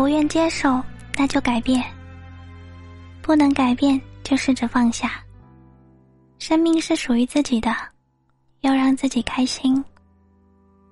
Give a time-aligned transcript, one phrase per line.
[0.00, 0.82] 不愿接受，
[1.18, 1.78] 那就改变；
[3.20, 5.22] 不能改变，就试着放下。
[6.38, 7.70] 生命是属于自己的，
[8.62, 9.84] 要让自己开心。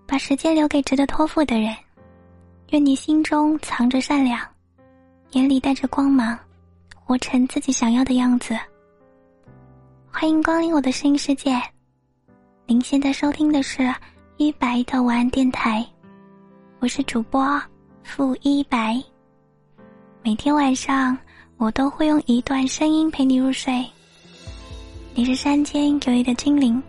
[0.07, 1.75] 把时间留给值得托付的人。
[2.69, 4.39] 愿你心中藏着善良，
[5.31, 6.39] 眼里带着光芒，
[6.95, 8.55] 活成自己想要的样子。
[10.13, 11.59] 欢迎光临我的声音世界。
[12.67, 13.91] 您现在收听的是
[14.37, 15.83] 一白的晚安电台，
[16.81, 17.59] 我是主播
[18.09, 19.01] 付一白。
[20.23, 21.17] 每天晚上
[21.59, 23.85] 我都会用一段声音陪你入睡。
[25.15, 26.83] 你是山间有一的精灵，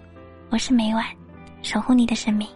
[0.49, 1.05] 我是每晚
[1.61, 2.47] 守护你的生命。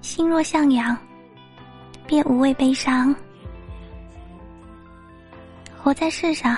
[0.00, 0.96] 心若向阳，
[2.06, 3.14] 便无畏悲伤。
[5.82, 6.56] 活在世上，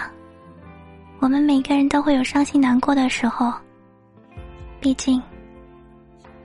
[1.21, 3.51] 我们每个人都会有伤心难过的时候。
[4.81, 5.21] 毕竟，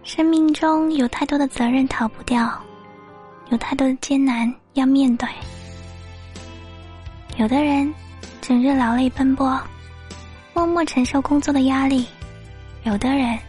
[0.04, 2.52] 生命中有太多的责任逃不掉，
[3.50, 5.28] 有太多的艰难要面对。
[7.38, 7.92] 有的人
[8.42, 9.58] 整日劳累奔波，
[10.54, 12.06] 默默承受工作的压力；
[12.84, 13.40] 有的人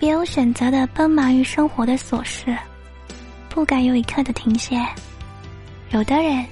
[0.00, 2.56] 别无选择的奔忙于生活的琐事，
[3.50, 4.78] 不敢有一刻的停歇；
[5.90, 6.44] 有的人。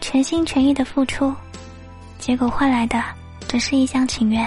[0.00, 1.34] 全心全意的付出，
[2.18, 3.02] 结果换来的
[3.48, 4.46] 只是一厢情愿。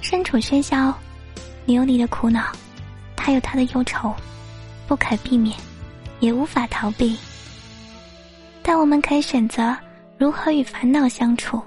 [0.00, 0.96] 身处喧嚣，
[1.64, 2.52] 你有你的苦恼，
[3.16, 4.14] 他有他的忧愁，
[4.86, 5.56] 不可避免，
[6.20, 7.16] 也无法逃避。
[8.62, 9.76] 但我们可以选择
[10.18, 11.60] 如何与烦恼相处。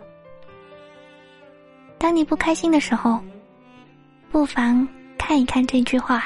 [1.98, 3.20] 当你不开心的时候，
[4.32, 6.24] 不妨看一看这句话：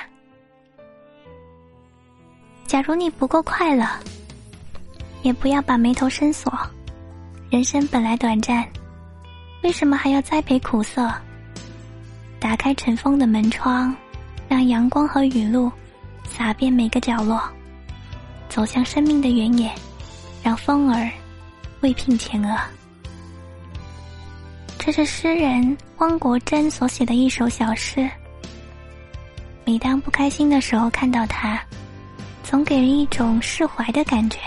[2.66, 3.85] 假如你不够快乐。
[5.23, 6.52] 也不要把眉头深锁，
[7.52, 8.67] 人生本来短暂，
[9.61, 11.13] 为什么还要栽培苦涩？
[12.42, 13.96] 打开尘封的门窗，
[14.50, 15.72] 让阳光和雨露
[16.24, 17.40] 洒遍每个角落，
[18.50, 19.72] 走向生命的原野，
[20.41, 21.07] 让风儿
[21.81, 22.57] 未聘前额。
[24.79, 28.09] 这是诗人汪国真所写的一首小诗。
[29.63, 31.62] 每当不开心的时候，看到它，
[32.44, 34.40] 总给人一种释怀的感觉。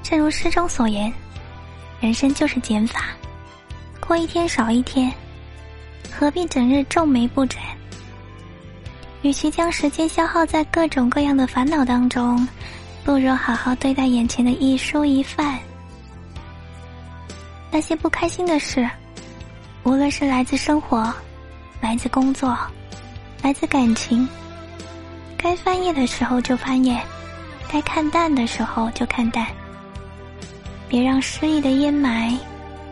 [0.00, 1.12] 正如诗中所言，
[2.00, 3.06] 人生就是减法，
[4.04, 5.10] 过一天少一天，
[6.10, 7.62] 何必整日皱眉不展？
[9.22, 12.46] 与其将时间消耗在各种各样的烦恼当中，
[13.04, 15.56] 不如好好对待眼前的一蔬一饭。
[17.70, 18.86] 那些不开心的事，
[19.84, 21.10] 无论是来自生活，
[21.80, 22.58] 来自工作，
[23.40, 24.28] 来自感情，
[25.38, 27.00] 该翻页的时候就翻页，
[27.70, 29.46] 该看淡的时候就看淡。
[30.88, 32.36] 别让失意的阴霾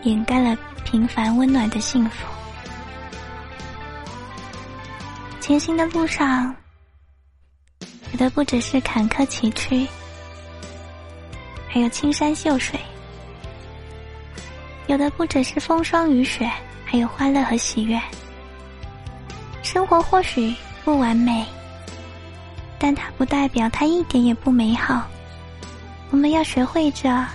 [0.04, 2.26] 掩盖了平凡温暖的幸福。
[5.40, 6.54] 前行的路上，
[8.12, 9.86] 有的不只是坎坷崎岖，
[11.68, 12.78] 还有青山秀水；
[14.86, 16.50] 有的不只是风霜雨雪，
[16.84, 18.00] 还有欢乐和喜悦。
[19.62, 20.54] 生活或许
[20.84, 21.46] 不完美，
[22.78, 25.06] 但它不代表它一点也不美好。
[26.10, 27.26] 我们要学会着。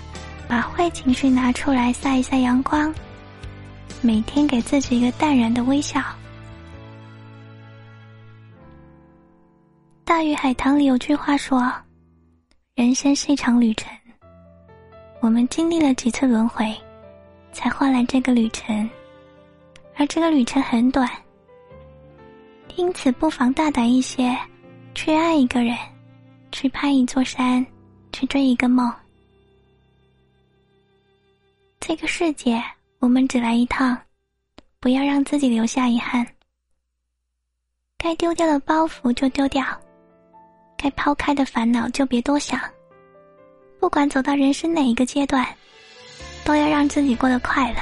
[0.48, 2.94] 把坏情绪拿出来晒一晒阳光，
[4.02, 6.02] 每天给自己一个淡然的微笑。
[10.04, 11.74] 大鱼海棠里有句话说
[12.76, 13.92] ：“人生是一场旅程，
[15.20, 16.76] 我们经历了几次轮回，
[17.52, 18.88] 才换来这个旅程，
[19.96, 21.10] 而这个旅程很短，
[22.76, 24.38] 因此不妨大胆一些，
[24.94, 25.76] 去爱一个人，
[26.52, 27.66] 去攀一座山，
[28.14, 28.94] 去追一个梦。”
[31.82, 32.64] 这个世界，
[33.06, 33.96] 我们只来一趟，
[34.80, 36.26] 不要让自己留下遗憾。
[38.00, 39.64] 该丢掉的包袱就丢掉，
[40.76, 42.60] 该抛开的烦恼就别多想。
[43.80, 45.48] 不管走到人生哪一个阶段，
[46.44, 47.80] 都要让自己过得快乐。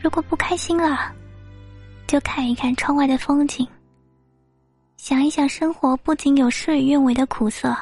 [0.00, 1.12] 如果不开心了，
[2.06, 3.66] 就看一看窗外的风景，
[4.96, 7.76] 想一想生活不仅有事与愿违的苦涩，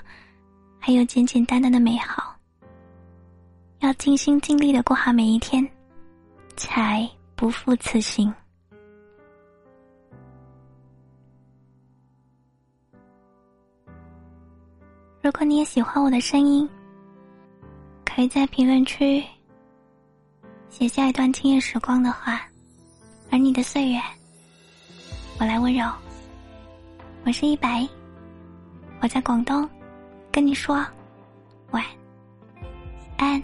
[0.79, 2.35] 还有简简单单的美好。
[3.81, 5.67] 要尽心尽力的过好每一天，
[6.57, 8.33] 才不负此行。
[15.23, 16.69] 如果你也喜欢我的声音，
[18.05, 19.25] 可以在评论区
[20.69, 22.41] 写下一段惊艳时光的话，
[23.31, 24.01] 而你的岁月，
[25.39, 25.89] 我来温柔。
[27.25, 27.87] 我是一白，
[29.01, 29.69] 我在广东，
[30.33, 30.85] 跟你说
[31.71, 31.85] 晚
[33.19, 33.41] 安。